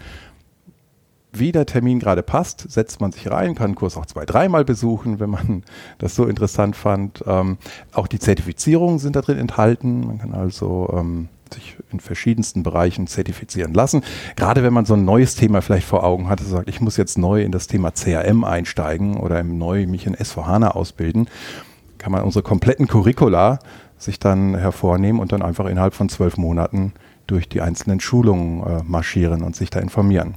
wie 1.31 1.51
der 1.51 1.65
Termin 1.65 1.99
gerade 1.99 2.23
passt, 2.23 2.69
setzt 2.71 3.01
man 3.01 3.11
sich 3.11 3.29
rein, 3.29 3.53
kann 3.53 3.71
den 3.71 3.75
Kurs 3.75 3.97
auch 3.97 4.05
zwei, 4.05 4.25
dreimal 4.25 4.65
besuchen, 4.65 5.19
wenn 5.19 5.29
man 5.29 5.63
das 5.97 6.15
so 6.15 6.25
interessant 6.25 6.75
fand. 6.75 7.23
Ähm, 7.27 7.57
auch 7.93 8.07
die 8.07 8.19
Zertifizierungen 8.19 8.99
sind 8.99 9.15
da 9.15 9.21
drin 9.21 9.37
enthalten. 9.37 10.07
Man 10.07 10.17
kann 10.17 10.33
also 10.33 10.91
ähm, 10.95 11.29
sich 11.53 11.77
in 11.91 11.99
verschiedensten 11.99 12.63
Bereichen 12.63 13.07
zertifizieren 13.07 13.73
lassen. 13.73 14.03
Gerade 14.35 14.63
wenn 14.63 14.73
man 14.73 14.85
so 14.85 14.93
ein 14.95 15.05
neues 15.05 15.35
Thema 15.35 15.61
vielleicht 15.61 15.87
vor 15.87 16.03
Augen 16.03 16.29
hat, 16.29 16.39
sagt, 16.39 16.69
ich 16.69 16.81
muss 16.81 16.97
jetzt 16.97 17.17
neu 17.17 17.41
in 17.43 17.51
das 17.51 17.67
Thema 17.67 17.91
CRM 17.91 18.43
einsteigen 18.43 19.17
oder 19.17 19.39
im 19.39 19.57
neu 19.57 19.87
mich 19.87 20.05
in 20.05 20.15
S4HANA 20.15 20.69
ausbilden, 20.69 21.27
kann 21.99 22.11
man 22.11 22.23
unsere 22.23 22.41
kompletten 22.41 22.87
Curricula 22.87 23.59
sich 23.97 24.17
dann 24.17 24.55
hervornehmen 24.55 25.21
und 25.21 25.31
dann 25.31 25.43
einfach 25.43 25.67
innerhalb 25.67 25.93
von 25.93 26.09
zwölf 26.09 26.37
Monaten 26.37 26.93
durch 27.27 27.47
die 27.47 27.61
einzelnen 27.61 27.99
Schulungen 27.99 28.63
äh, 28.63 28.81
marschieren 28.83 29.43
und 29.43 29.55
sich 29.55 29.69
da 29.69 29.79
informieren. 29.79 30.35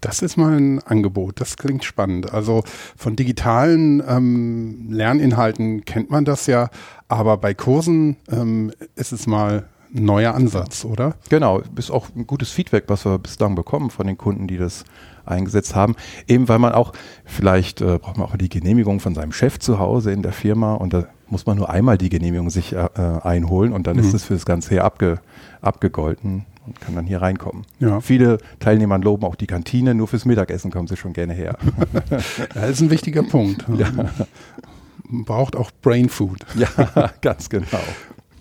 Das 0.00 0.20
ist 0.20 0.36
mal 0.36 0.56
ein 0.56 0.80
Angebot, 0.82 1.40
das 1.40 1.56
klingt 1.56 1.84
spannend. 1.84 2.32
Also 2.32 2.62
von 2.96 3.16
digitalen 3.16 4.02
ähm, 4.06 4.88
Lerninhalten 4.90 5.84
kennt 5.84 6.10
man 6.10 6.24
das 6.24 6.46
ja, 6.46 6.68
aber 7.08 7.38
bei 7.38 7.54
Kursen 7.54 8.16
ähm, 8.30 8.72
ist 8.94 9.12
es 9.12 9.26
mal 9.26 9.64
ein 9.94 10.04
neuer 10.04 10.34
Ansatz, 10.34 10.84
oder? 10.84 11.14
Genau, 11.28 11.62
ist 11.76 11.90
auch 11.90 12.08
ein 12.14 12.26
gutes 12.26 12.50
Feedback, 12.50 12.84
was 12.88 13.04
wir 13.04 13.18
bislang 13.18 13.54
bekommen 13.54 13.90
von 13.90 14.06
den 14.06 14.18
Kunden, 14.18 14.46
die 14.46 14.58
das 14.58 14.84
eingesetzt 15.26 15.74
haben. 15.74 15.96
Eben 16.26 16.48
weil 16.48 16.58
man 16.58 16.72
auch, 16.72 16.92
vielleicht 17.24 17.80
äh, 17.80 17.98
braucht 17.98 18.16
man 18.16 18.26
auch 18.26 18.36
die 18.36 18.48
Genehmigung 18.48 19.00
von 19.00 19.14
seinem 19.14 19.32
Chef 19.32 19.58
zu 19.58 19.78
Hause 19.78 20.12
in 20.12 20.22
der 20.22 20.32
Firma 20.32 20.74
und 20.74 20.92
da 20.92 21.06
muss 21.28 21.46
man 21.46 21.56
nur 21.56 21.70
einmal 21.70 21.98
die 21.98 22.08
Genehmigung 22.08 22.50
sich 22.50 22.72
äh, 22.72 22.88
einholen 23.22 23.72
und 23.72 23.86
dann 23.86 23.96
mhm. 23.96 24.02
ist 24.02 24.14
es 24.14 24.24
für 24.24 24.34
das 24.34 24.46
Ganze 24.46 24.70
hier 24.70 24.84
abge, 24.84 25.20
abgegolten 25.60 26.44
und 26.66 26.80
kann 26.80 26.94
dann 26.94 27.06
hier 27.06 27.22
reinkommen. 27.22 27.64
Ja. 27.78 28.00
Viele 28.00 28.38
Teilnehmer 28.60 28.98
loben 28.98 29.24
auch 29.24 29.34
die 29.34 29.46
Kantine, 29.46 29.94
nur 29.94 30.08
fürs 30.08 30.24
Mittagessen 30.24 30.70
kommen 30.70 30.88
sie 30.88 30.96
schon 30.96 31.12
gerne 31.12 31.32
her. 31.32 31.56
das 32.54 32.70
ist 32.70 32.80
ein 32.80 32.90
wichtiger 32.90 33.22
Punkt. 33.22 33.64
Ja. 33.76 33.88
Man 35.08 35.24
braucht 35.24 35.54
auch 35.54 35.70
Brain 35.82 36.08
Food. 36.08 36.38
Ja, 36.56 37.12
ganz 37.20 37.48
genau. 37.48 37.66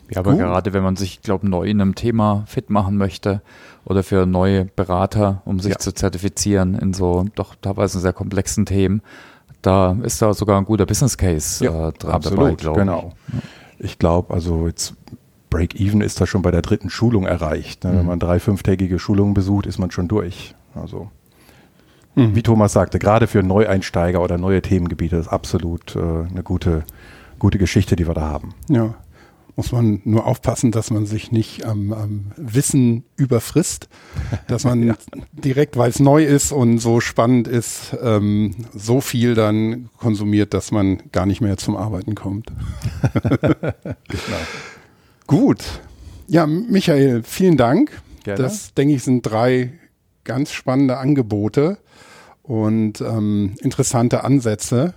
Ja, 0.10 0.20
aber 0.20 0.32
Gut. 0.32 0.40
gerade 0.40 0.74
wenn 0.74 0.84
man 0.84 0.96
sich, 0.96 1.22
glaube 1.22 1.50
neu 1.50 1.66
in 1.66 1.82
einem 1.82 1.96
Thema 1.96 2.44
fit 2.48 2.70
machen 2.70 2.96
möchte 2.96 3.42
oder 3.86 4.04
für 4.04 4.26
neue 4.26 4.66
Berater, 4.66 5.42
um 5.46 5.60
sich 5.60 5.74
ja. 5.74 5.80
zu 5.80 5.94
zertifizieren 5.94 6.76
in 6.76 6.94
so 6.94 7.26
doch 7.36 7.56
teilweise 7.62 8.00
sehr 8.00 8.14
komplexen 8.14 8.66
Themen, 8.66 9.02
da 9.62 9.98
ist 10.04 10.22
da 10.22 10.34
sogar 10.34 10.58
ein 10.58 10.66
guter 10.66 10.86
Business 10.86 11.18
Case 11.18 11.64
ja, 11.64 11.90
äh, 11.90 11.92
dran 11.94 12.12
absolut, 12.12 12.64
dabei, 12.64 12.80
genau. 12.80 13.14
Ich, 13.80 13.86
ich 13.86 14.00
glaube, 14.00 14.34
also 14.34 14.68
jetzt 14.68 14.96
Break-Even 15.50 16.02
ist 16.02 16.20
da 16.20 16.28
schon 16.28 16.42
bei 16.42 16.52
der 16.52 16.62
dritten 16.62 16.90
Schulung 16.90 17.26
erreicht. 17.26 17.84
Ne? 17.84 17.92
Mhm. 17.92 17.98
Wenn 17.98 18.06
man 18.06 18.20
drei 18.20 18.40
fünftägige 18.40 19.00
Schulungen 19.00 19.34
besucht, 19.34 19.68
ist 19.68 19.80
man 19.80 19.92
schon 19.92 20.08
durch. 20.08 20.56
Also 20.74 21.10
mhm. 22.16 22.36
wie 22.36 22.44
Thomas 22.44 22.74
sagte, 22.74 23.00
gerade 23.00 23.28
für 23.28 23.44
Neueinsteiger 23.44 24.22
oder 24.22 24.38
neue 24.38 24.62
Themengebiete 24.62 25.16
ist 25.16 25.28
absolut 25.28 25.96
äh, 25.96 26.00
eine 26.00 26.44
gute, 26.44 26.84
gute 27.40 27.58
Geschichte, 27.58 27.96
die 27.96 28.08
wir 28.08 28.14
da 28.14 28.22
haben. 28.22 28.54
Ja 28.68 28.96
muss 29.56 29.72
man 29.72 30.02
nur 30.04 30.26
aufpassen, 30.26 30.72
dass 30.72 30.92
man 30.92 31.06
sich 31.06 31.32
nicht 31.32 31.66
am, 31.66 31.94
am 31.94 32.32
Wissen 32.36 33.06
überfrisst, 33.16 33.88
dass 34.48 34.66
man 34.66 34.84
ja. 34.88 34.96
direkt, 35.32 35.78
weil 35.78 35.90
es 35.90 36.00
neu 36.00 36.26
ist 36.26 36.52
und 36.52 36.80
so 36.80 37.00
spannend 37.00 37.48
ist, 37.48 37.96
ähm, 38.02 38.56
so 38.74 39.00
viel 39.02 39.34
dann 39.34 39.90
konsumiert, 39.98 40.54
dass 40.54 40.72
man 40.72 41.02
gar 41.12 41.26
nicht 41.26 41.42
mehr 41.42 41.58
zum 41.58 41.78
Arbeiten 41.78 42.16
kommt. 42.16 42.52
genau. 43.24 44.42
Gut. 45.28 45.64
Ja, 46.28 46.46
Michael, 46.48 47.24
vielen 47.24 47.56
Dank. 47.56 48.02
Gerne. 48.24 48.42
Das, 48.42 48.74
denke 48.74 48.96
ich, 48.96 49.04
sind 49.04 49.22
drei 49.22 49.74
ganz 50.24 50.52
spannende 50.52 50.98
Angebote 50.98 51.78
und 52.42 53.00
ähm, 53.00 53.56
interessante 53.62 54.24
Ansätze, 54.24 54.96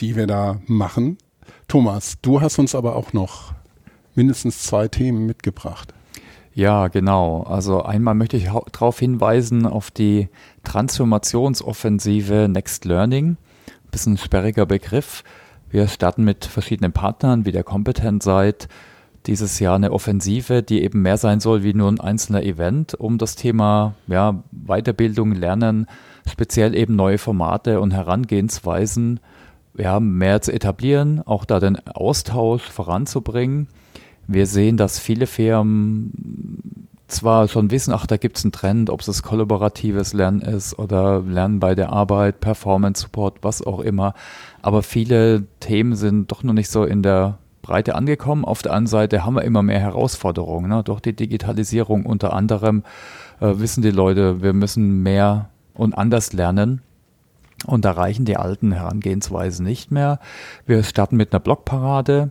die 0.00 0.16
wir 0.16 0.26
da 0.26 0.60
machen. 0.66 1.18
Thomas, 1.66 2.14
du 2.22 2.40
hast 2.40 2.58
uns 2.58 2.74
aber 2.74 2.96
auch 2.96 3.12
noch 3.12 3.57
mindestens 4.18 4.64
zwei 4.64 4.88
Themen 4.88 5.26
mitgebracht. 5.26 5.94
Ja, 6.52 6.88
genau. 6.88 7.44
Also 7.44 7.82
einmal 7.84 8.16
möchte 8.16 8.36
ich 8.36 8.50
darauf 8.72 8.98
hinweisen 8.98 9.64
auf 9.64 9.92
die 9.92 10.28
Transformationsoffensive 10.64 12.48
Next 12.50 12.84
Learning. 12.84 13.36
Bisschen 13.92 14.18
sperriger 14.18 14.66
Begriff. 14.66 15.22
Wir 15.70 15.86
starten 15.86 16.24
mit 16.24 16.44
verschiedenen 16.44 16.92
Partnern 16.92 17.46
wie 17.46 17.52
der 17.52 17.62
Competent 17.62 18.24
Site 18.24 18.66
dieses 19.26 19.60
Jahr 19.60 19.76
eine 19.76 19.92
Offensive, 19.92 20.64
die 20.64 20.82
eben 20.82 21.00
mehr 21.00 21.16
sein 21.16 21.38
soll 21.38 21.62
wie 21.62 21.74
nur 21.74 21.88
ein 21.88 22.00
einzelner 22.00 22.42
Event, 22.42 22.94
um 22.94 23.18
das 23.18 23.36
Thema 23.36 23.94
ja, 24.08 24.42
Weiterbildung, 24.50 25.32
Lernen, 25.32 25.86
speziell 26.28 26.74
eben 26.74 26.96
neue 26.96 27.18
Formate 27.18 27.80
und 27.80 27.92
Herangehensweisen 27.92 29.20
ja, 29.76 30.00
mehr 30.00 30.40
zu 30.40 30.52
etablieren, 30.52 31.22
auch 31.24 31.44
da 31.44 31.60
den 31.60 31.78
Austausch 31.86 32.62
voranzubringen 32.62 33.68
wir 34.28 34.46
sehen, 34.46 34.76
dass 34.76 34.98
viele 34.98 35.26
Firmen 35.26 36.88
zwar 37.08 37.48
schon 37.48 37.70
wissen, 37.70 37.92
ach, 37.92 38.06
da 38.06 38.18
gibt 38.18 38.36
es 38.36 38.44
einen 38.44 38.52
Trend, 38.52 38.90
ob 38.90 39.00
es 39.00 39.22
kollaboratives 39.22 40.12
Lernen 40.12 40.42
ist 40.42 40.78
oder 40.78 41.22
Lernen 41.22 41.58
bei 41.58 41.74
der 41.74 41.90
Arbeit, 41.90 42.40
Performance 42.40 43.02
Support, 43.02 43.38
was 43.42 43.66
auch 43.66 43.80
immer, 43.80 44.14
aber 44.60 44.82
viele 44.82 45.46
Themen 45.60 45.96
sind 45.96 46.30
doch 46.30 46.42
noch 46.42 46.52
nicht 46.52 46.70
so 46.70 46.84
in 46.84 47.02
der 47.02 47.38
Breite 47.62 47.94
angekommen. 47.94 48.44
Auf 48.44 48.62
der 48.62 48.72
anderen 48.72 48.86
Seite 48.86 49.24
haben 49.24 49.34
wir 49.34 49.42
immer 49.42 49.62
mehr 49.62 49.80
Herausforderungen. 49.80 50.70
Ne? 50.70 50.82
Durch 50.84 51.00
die 51.00 51.14
Digitalisierung 51.14 52.06
unter 52.06 52.32
anderem 52.32 52.82
äh, 53.40 53.52
wissen 53.56 53.82
die 53.82 53.90
Leute, 53.90 54.42
wir 54.42 54.52
müssen 54.52 55.02
mehr 55.02 55.48
und 55.74 55.96
anders 55.96 56.32
lernen. 56.32 56.82
Und 57.66 57.84
da 57.84 57.92
reichen 57.92 58.24
die 58.24 58.36
alten 58.36 58.72
Herangehensweisen 58.72 59.66
nicht 59.66 59.90
mehr. 59.90 60.20
Wir 60.64 60.82
starten 60.82 61.16
mit 61.16 61.32
einer 61.32 61.40
Blogparade 61.40 62.30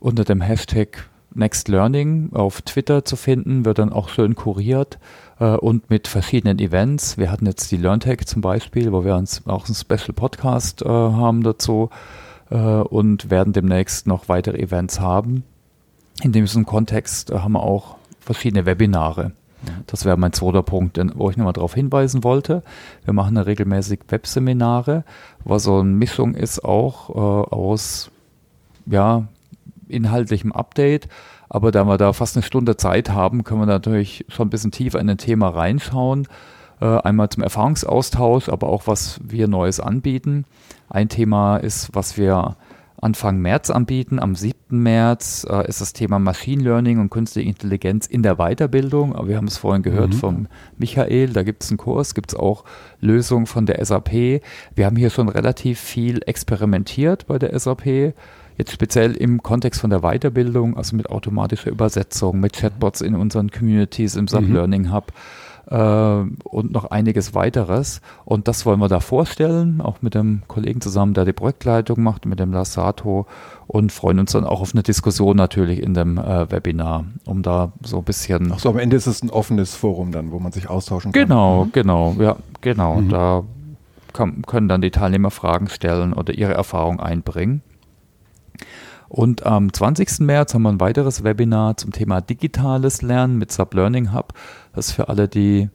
unter 0.00 0.24
dem 0.24 0.40
Hashtag 0.40 1.08
Next 1.34 1.68
Learning 1.68 2.30
auf 2.32 2.62
Twitter 2.62 3.04
zu 3.04 3.16
finden, 3.16 3.64
wird 3.64 3.78
dann 3.78 3.92
auch 3.92 4.08
schön 4.08 4.34
kuriert 4.34 4.98
äh, 5.38 5.56
und 5.56 5.90
mit 5.90 6.08
verschiedenen 6.08 6.58
Events. 6.58 7.18
Wir 7.18 7.30
hatten 7.30 7.46
jetzt 7.46 7.70
die 7.70 7.76
LearnTech 7.76 8.26
zum 8.26 8.42
Beispiel, 8.42 8.92
wo 8.92 9.04
wir 9.04 9.14
uns 9.14 9.46
auch 9.46 9.66
einen 9.66 9.74
Special 9.74 10.12
Podcast 10.14 10.82
äh, 10.82 10.88
haben 10.88 11.42
dazu 11.42 11.90
äh, 12.50 12.56
und 12.56 13.30
werden 13.30 13.52
demnächst 13.52 14.06
noch 14.06 14.28
weitere 14.28 14.58
Events 14.58 15.00
haben. 15.00 15.44
In 16.22 16.32
diesem 16.32 16.66
Kontext 16.66 17.30
äh, 17.30 17.38
haben 17.38 17.52
wir 17.52 17.62
auch 17.62 17.96
verschiedene 18.20 18.66
Webinare. 18.66 19.32
Das 19.88 20.04
wäre 20.04 20.16
mein 20.16 20.32
zweiter 20.32 20.62
Punkt, 20.62 21.00
wo 21.16 21.30
ich 21.30 21.36
nochmal 21.36 21.52
darauf 21.52 21.74
hinweisen 21.74 22.22
wollte. 22.22 22.62
Wir 23.04 23.12
machen 23.12 23.34
ja 23.34 23.42
regelmäßig 23.42 24.00
Webseminare, 24.08 25.02
was 25.44 25.64
so 25.64 25.80
eine 25.80 25.90
Mischung 25.90 26.34
ist 26.34 26.64
auch 26.64 27.10
äh, 27.10 27.54
aus 27.54 28.10
ja, 28.86 29.26
inhaltlichem 29.88 30.52
Update. 30.52 31.08
Aber 31.48 31.70
da 31.70 31.84
wir 31.84 31.96
da 31.96 32.12
fast 32.12 32.36
eine 32.36 32.42
Stunde 32.42 32.76
Zeit 32.76 33.10
haben, 33.10 33.44
können 33.44 33.60
wir 33.60 33.66
natürlich 33.66 34.24
schon 34.28 34.48
ein 34.48 34.50
bisschen 34.50 34.70
tiefer 34.70 35.00
in 35.00 35.08
ein 35.08 35.18
Thema 35.18 35.48
reinschauen. 35.48 36.28
Äh, 36.80 36.98
einmal 36.98 37.28
zum 37.30 37.42
Erfahrungsaustausch, 37.42 38.48
aber 38.48 38.68
auch 38.68 38.86
was 38.86 39.20
wir 39.22 39.48
Neues 39.48 39.80
anbieten. 39.80 40.44
Ein 40.88 41.08
Thema 41.08 41.56
ist, 41.56 41.90
was 41.92 42.16
wir 42.16 42.56
Anfang 43.00 43.38
März 43.38 43.70
anbieten. 43.70 44.18
Am 44.18 44.34
7. 44.34 44.54
März 44.70 45.46
äh, 45.48 45.68
ist 45.68 45.80
das 45.80 45.92
Thema 45.92 46.18
Machine 46.18 46.62
Learning 46.62 46.98
und 46.98 47.10
künstliche 47.10 47.48
Intelligenz 47.48 48.06
in 48.06 48.22
der 48.22 48.36
Weiterbildung. 48.36 49.14
Wir 49.26 49.36
haben 49.36 49.46
es 49.46 49.58
vorhin 49.58 49.82
gehört 49.82 50.14
mhm. 50.14 50.18
vom 50.18 50.46
Michael, 50.76 51.32
da 51.32 51.42
gibt 51.44 51.62
es 51.62 51.70
einen 51.70 51.78
Kurs, 51.78 52.14
gibt 52.14 52.32
es 52.32 52.38
auch 52.38 52.64
Lösungen 53.00 53.46
von 53.46 53.66
der 53.66 53.84
SAP. 53.84 54.12
Wir 54.74 54.86
haben 54.86 54.96
hier 54.96 55.10
schon 55.10 55.28
relativ 55.28 55.78
viel 55.78 56.22
experimentiert 56.26 57.26
bei 57.26 57.38
der 57.38 57.56
SAP. 57.58 58.14
Jetzt 58.58 58.72
speziell 58.72 59.14
im 59.14 59.42
Kontext 59.42 59.80
von 59.80 59.90
der 59.90 60.00
Weiterbildung, 60.00 60.76
also 60.76 60.96
mit 60.96 61.08
automatischer 61.10 61.70
Übersetzung, 61.70 62.40
mit 62.40 62.54
Chatbots 62.54 63.00
in 63.00 63.14
unseren 63.14 63.50
Communities 63.50 64.16
im 64.16 64.26
Sublearning 64.26 64.82
mhm. 64.82 64.92
Hub 64.92 65.12
äh, 65.70 65.76
und 65.76 66.72
noch 66.72 66.86
einiges 66.86 67.34
weiteres. 67.34 68.00
Und 68.24 68.48
das 68.48 68.66
wollen 68.66 68.80
wir 68.80 68.88
da 68.88 68.98
vorstellen, 68.98 69.80
auch 69.80 70.02
mit 70.02 70.14
dem 70.14 70.42
Kollegen 70.48 70.80
zusammen, 70.80 71.14
der 71.14 71.24
die 71.24 71.32
Projektleitung 71.32 72.02
macht, 72.02 72.26
mit 72.26 72.40
dem 72.40 72.52
Lassato 72.52 73.26
und 73.68 73.92
freuen 73.92 74.18
uns 74.18 74.32
dann 74.32 74.44
auch 74.44 74.60
auf 74.60 74.74
eine 74.74 74.82
Diskussion 74.82 75.36
natürlich 75.36 75.80
in 75.80 75.94
dem 75.94 76.18
äh, 76.18 76.50
Webinar, 76.50 77.04
um 77.26 77.42
da 77.42 77.72
so 77.82 77.98
ein 77.98 78.04
bisschen. 78.04 78.52
Ach 78.52 78.58
so, 78.58 78.70
am 78.70 78.78
Ende 78.78 78.96
ist 78.96 79.06
es 79.06 79.22
ein 79.22 79.30
offenes 79.30 79.76
Forum 79.76 80.10
dann, 80.10 80.32
wo 80.32 80.38
man 80.38 80.50
sich 80.52 80.68
austauschen 80.68 81.12
kann. 81.12 81.28
Genau, 81.28 81.66
mhm. 81.66 81.72
genau, 81.72 82.16
ja, 82.18 82.36
genau. 82.60 82.96
Mhm. 82.96 83.08
Da 83.08 83.44
kann, 84.12 84.42
können 84.42 84.68
dann 84.68 84.80
die 84.80 84.90
Teilnehmer 84.90 85.30
Fragen 85.30 85.68
stellen 85.68 86.12
oder 86.12 86.34
ihre 86.34 86.54
Erfahrung 86.54 86.98
einbringen. 86.98 87.62
Und 89.08 89.46
am 89.46 89.72
20. 89.72 90.20
März 90.20 90.54
haben 90.54 90.62
wir 90.62 90.70
ein 90.70 90.80
weiteres 90.80 91.24
Webinar 91.24 91.76
zum 91.76 91.92
Thema 91.92 92.20
digitales 92.20 93.02
Lernen 93.02 93.38
mit 93.38 93.50
Sublearning 93.50 94.12
Hub. 94.12 94.34
Das 94.74 94.88
ist 94.88 94.92
für 94.92 95.08
alle, 95.08 95.28
die 95.28 95.70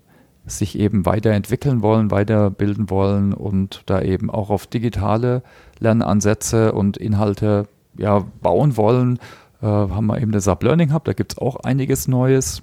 sich 0.46 0.78
eben 0.78 1.06
weiterentwickeln 1.06 1.82
wollen, 1.82 2.12
weiterbilden 2.12 2.90
wollen 2.90 3.34
und 3.34 3.84
da 3.86 4.02
eben 4.02 4.30
auch 4.30 4.50
auf 4.50 4.68
digitale 4.68 5.42
Lernansätze 5.80 6.74
und 6.74 6.98
Inhalte 6.98 7.68
ja, 7.98 8.26
bauen 8.42 8.76
wollen, 8.76 9.20
äh, 9.62 9.66
haben 9.66 10.08
wir 10.08 10.22
eben 10.22 10.32
den 10.32 10.42
Sublearning 10.42 10.94
Hub. 10.94 11.06
Da 11.06 11.14
gibt 11.14 11.34
es 11.34 11.38
auch 11.40 11.58
einiges 11.58 12.08
Neues. 12.08 12.62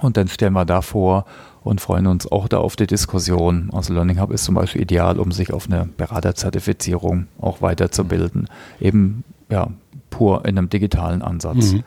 Und 0.00 0.16
dann 0.16 0.28
stellen 0.28 0.54
wir 0.54 0.64
da 0.64 0.80
vor 0.80 1.26
und 1.62 1.80
freuen 1.80 2.06
uns 2.06 2.30
auch 2.30 2.48
da 2.48 2.58
auf 2.58 2.74
die 2.74 2.86
Diskussion. 2.86 3.68
Also 3.72 3.92
Learning 3.92 4.18
Hub 4.18 4.32
ist 4.32 4.44
zum 4.44 4.54
Beispiel 4.54 4.80
ideal, 4.80 5.18
um 5.18 5.30
sich 5.30 5.52
auf 5.52 5.66
eine 5.66 5.84
Beraterzertifizierung 5.96 7.26
auch 7.38 7.60
weiterzubilden. 7.60 8.48
Eben 8.80 9.24
ja, 9.50 9.70
pur 10.10 10.44
in 10.44 10.56
einem 10.56 10.70
digitalen 10.70 11.22
Ansatz. 11.22 11.72
Mhm. 11.72 11.84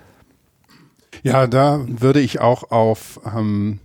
Ja, 1.23 1.47
da 1.47 1.85
würde 1.87 2.19
ich 2.19 2.41
auch 2.41 2.71
auf 2.71 3.19
ähm, 3.25 3.79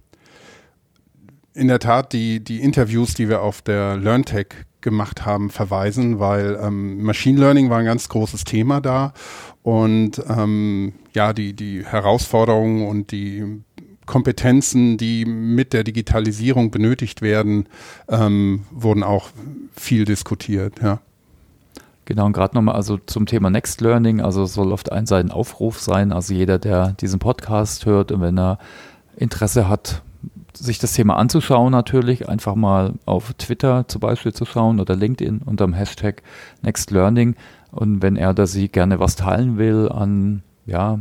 in 1.54 1.68
der 1.68 1.78
Tat 1.78 2.12
die, 2.12 2.42
die 2.42 2.60
Interviews, 2.60 3.14
die 3.14 3.28
wir 3.28 3.42
auf 3.42 3.62
der 3.62 3.96
LearnTech 3.96 4.48
gemacht 4.80 5.26
haben, 5.26 5.50
verweisen, 5.50 6.18
weil 6.18 6.58
ähm, 6.62 7.02
Machine 7.02 7.38
Learning 7.38 7.68
war 7.68 7.78
ein 7.78 7.84
ganz 7.84 8.08
großes 8.08 8.44
Thema 8.44 8.80
da 8.80 9.12
und 9.62 10.22
ähm, 10.28 10.94
ja, 11.14 11.32
die, 11.32 11.52
die 11.54 11.84
Herausforderungen 11.84 12.86
und 12.86 13.10
die 13.10 13.62
Kompetenzen, 14.06 14.96
die 14.96 15.24
mit 15.26 15.72
der 15.72 15.84
Digitalisierung 15.84 16.70
benötigt 16.70 17.22
werden, 17.22 17.68
ähm, 18.08 18.64
wurden 18.70 19.02
auch 19.02 19.30
viel 19.76 20.04
diskutiert, 20.04 20.80
ja. 20.80 21.00
Genau, 22.08 22.24
und 22.24 22.32
gerade 22.32 22.54
nochmal 22.54 22.74
also 22.74 22.96
zum 22.96 23.26
Thema 23.26 23.50
Next 23.50 23.82
Learning, 23.82 24.22
also 24.22 24.44
es 24.44 24.54
soll 24.54 24.72
Seite 25.06 25.28
ein 25.28 25.30
Aufruf 25.30 25.78
sein, 25.78 26.10
also 26.10 26.32
jeder, 26.32 26.58
der 26.58 26.92
diesen 26.92 27.18
Podcast 27.18 27.84
hört 27.84 28.12
und 28.12 28.22
wenn 28.22 28.38
er 28.38 28.58
Interesse 29.16 29.68
hat, 29.68 30.00
sich 30.54 30.78
das 30.78 30.94
Thema 30.94 31.18
anzuschauen 31.18 31.70
natürlich, 31.70 32.26
einfach 32.26 32.54
mal 32.54 32.94
auf 33.04 33.34
Twitter 33.34 33.86
zum 33.88 34.00
Beispiel 34.00 34.32
zu 34.32 34.46
schauen 34.46 34.80
oder 34.80 34.96
LinkedIn 34.96 35.42
unter 35.44 35.66
dem 35.66 35.74
Hashtag 35.74 36.22
Next 36.62 36.90
Learning. 36.90 37.36
Und 37.72 38.00
wenn 38.00 38.16
er 38.16 38.30
oder 38.30 38.46
sie 38.46 38.68
gerne 38.68 38.98
was 39.00 39.16
teilen 39.16 39.58
will 39.58 39.90
an 39.92 40.42
ja, 40.64 41.00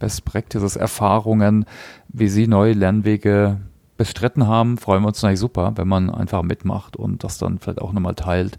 Best 0.00 0.24
Practices, 0.24 0.74
Erfahrungen, 0.74 1.64
wie 2.08 2.28
sie 2.28 2.48
neue 2.48 2.72
Lernwege 2.72 3.58
bestritten 3.96 4.48
haben, 4.48 4.78
freuen 4.78 5.04
wir 5.04 5.08
uns 5.08 5.22
natürlich 5.22 5.38
super, 5.38 5.74
wenn 5.76 5.86
man 5.86 6.10
einfach 6.10 6.42
mitmacht 6.42 6.96
und 6.96 7.22
das 7.22 7.38
dann 7.38 7.60
vielleicht 7.60 7.80
auch 7.80 7.92
nochmal 7.92 8.16
teilt 8.16 8.58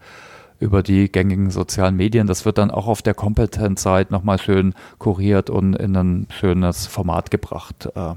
über 0.59 0.83
die 0.83 1.11
gängigen 1.11 1.51
sozialen 1.51 1.95
Medien. 1.95 2.27
Das 2.27 2.45
wird 2.45 2.57
dann 2.57 2.71
auch 2.71 2.87
auf 2.87 3.01
der 3.01 3.13
Competent-Seite 3.13 4.11
nochmal 4.11 4.39
schön 4.39 4.73
kuriert 4.97 5.49
und 5.49 5.75
in 5.75 5.95
ein 5.95 6.27
schönes 6.31 6.85
Format 6.85 7.31
gebracht. 7.31 7.89
Äh, 7.95 8.15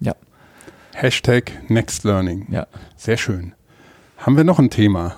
ja. 0.00 0.14
Hashtag 0.92 1.52
Next 1.68 2.04
Learning. 2.04 2.46
Ja. 2.50 2.66
Sehr 2.96 3.16
schön. 3.16 3.54
Haben 4.18 4.36
wir 4.36 4.44
noch 4.44 4.58
ein 4.58 4.70
Thema? 4.70 5.16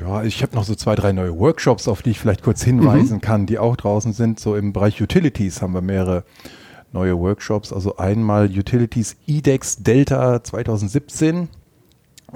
Ja, 0.00 0.22
ich 0.22 0.42
habe 0.42 0.54
noch 0.54 0.64
so 0.64 0.74
zwei, 0.74 0.94
drei 0.94 1.12
neue 1.12 1.38
Workshops, 1.38 1.86
auf 1.86 2.02
die 2.02 2.10
ich 2.10 2.18
vielleicht 2.18 2.42
kurz 2.42 2.62
hinweisen 2.62 3.16
mhm. 3.16 3.20
kann, 3.20 3.46
die 3.46 3.58
auch 3.58 3.76
draußen 3.76 4.12
sind. 4.12 4.40
So 4.40 4.56
im 4.56 4.72
Bereich 4.72 5.02
Utilities 5.02 5.60
haben 5.60 5.74
wir 5.74 5.82
mehrere 5.82 6.24
neue 6.92 7.18
Workshops. 7.18 7.72
Also 7.72 7.96
einmal 7.98 8.46
Utilities 8.46 9.16
IDEX 9.26 9.82
Delta 9.82 10.42
2017 10.42 11.48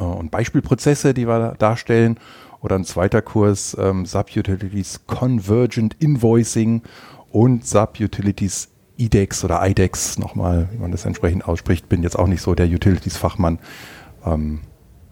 äh, 0.01 0.03
und 0.03 0.31
Beispielprozesse, 0.31 1.15
die 1.15 1.29
wir 1.29 1.55
darstellen. 1.59 2.19
Oder 2.63 2.77
ein 2.77 2.85
zweiter 2.85 3.23
Kurs 3.23 3.77
ähm, 3.79 4.05
Sub-Utilities 4.05 5.01
Convergent 5.07 5.97
Invoicing 5.99 6.83
und 7.31 7.67
Sub-Utilities 7.67 8.69
IDEX 8.99 9.45
oder 9.45 9.67
IDEX 9.67 10.19
nochmal, 10.19 10.69
wie 10.73 10.79
man 10.79 10.93
das 10.93 11.07
entsprechend 11.07 11.47
ausspricht. 11.49 11.89
Bin 11.89 12.03
jetzt 12.03 12.19
auch 12.19 12.27
nicht 12.27 12.43
so 12.43 12.55
der 12.55 12.67
Utilities-Fachmann. 12.67 13.59
Ähm, 14.27 14.61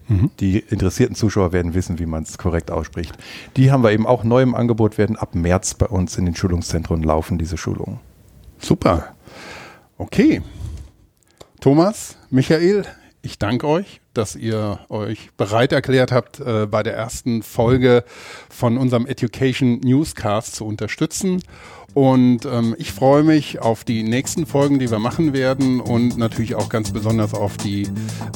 mhm. 0.07 0.29
Die 0.39 0.59
interessierten 0.59 1.15
Zuschauer 1.15 1.53
werden 1.53 1.73
wissen, 1.73 1.97
wie 1.97 2.05
man 2.05 2.21
es 2.21 2.37
korrekt 2.37 2.69
ausspricht. 2.69 3.17
Die 3.57 3.71
haben 3.71 3.81
wir 3.81 3.91
eben 3.91 4.05
auch 4.05 4.23
neu 4.23 4.43
im 4.43 4.53
Angebot, 4.53 4.99
werden 4.99 5.15
ab 5.15 5.33
März 5.33 5.73
bei 5.73 5.87
uns 5.87 6.19
in 6.19 6.25
den 6.25 6.35
Schulungszentren 6.35 7.01
laufen, 7.01 7.39
diese 7.39 7.57
Schulungen. 7.57 7.99
Super. 8.59 9.15
Okay. 9.97 10.43
Thomas, 11.59 12.15
Michael, 12.29 12.85
ich 13.21 13.39
danke 13.39 13.67
euch, 13.67 14.01
dass 14.13 14.35
ihr 14.35 14.79
euch 14.89 15.29
bereit 15.37 15.71
erklärt 15.71 16.11
habt, 16.11 16.39
äh, 16.39 16.65
bei 16.65 16.83
der 16.83 16.95
ersten 16.95 17.43
Folge 17.43 18.03
von 18.49 18.77
unserem 18.77 19.05
Education 19.05 19.79
Newscast 19.81 20.55
zu 20.55 20.65
unterstützen. 20.65 21.41
Und 21.93 22.45
ähm, 22.45 22.75
ich 22.77 22.91
freue 22.91 23.23
mich 23.23 23.59
auf 23.59 23.83
die 23.83 24.03
nächsten 24.03 24.45
Folgen, 24.45 24.79
die 24.79 24.91
wir 24.91 24.99
machen 24.99 25.33
werden 25.33 25.79
und 25.81 26.17
natürlich 26.17 26.55
auch 26.55 26.69
ganz 26.69 26.91
besonders 26.91 27.33
auf 27.33 27.57
die 27.57 27.89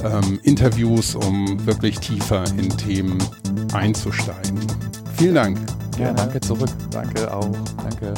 ähm, 0.03 0.39
Interviews, 0.43 1.15
um 1.15 1.65
wirklich 1.65 1.99
tiefer 1.99 2.43
in 2.57 2.69
Themen 2.69 3.19
einzusteigen. 3.73 4.59
Vielen 5.17 5.35
Dank. 5.35 5.59
Ja, 5.99 6.11
danke 6.13 6.39
zurück. 6.41 6.69
Danke 6.89 7.31
auch. 7.31 7.55
Danke. 7.77 8.13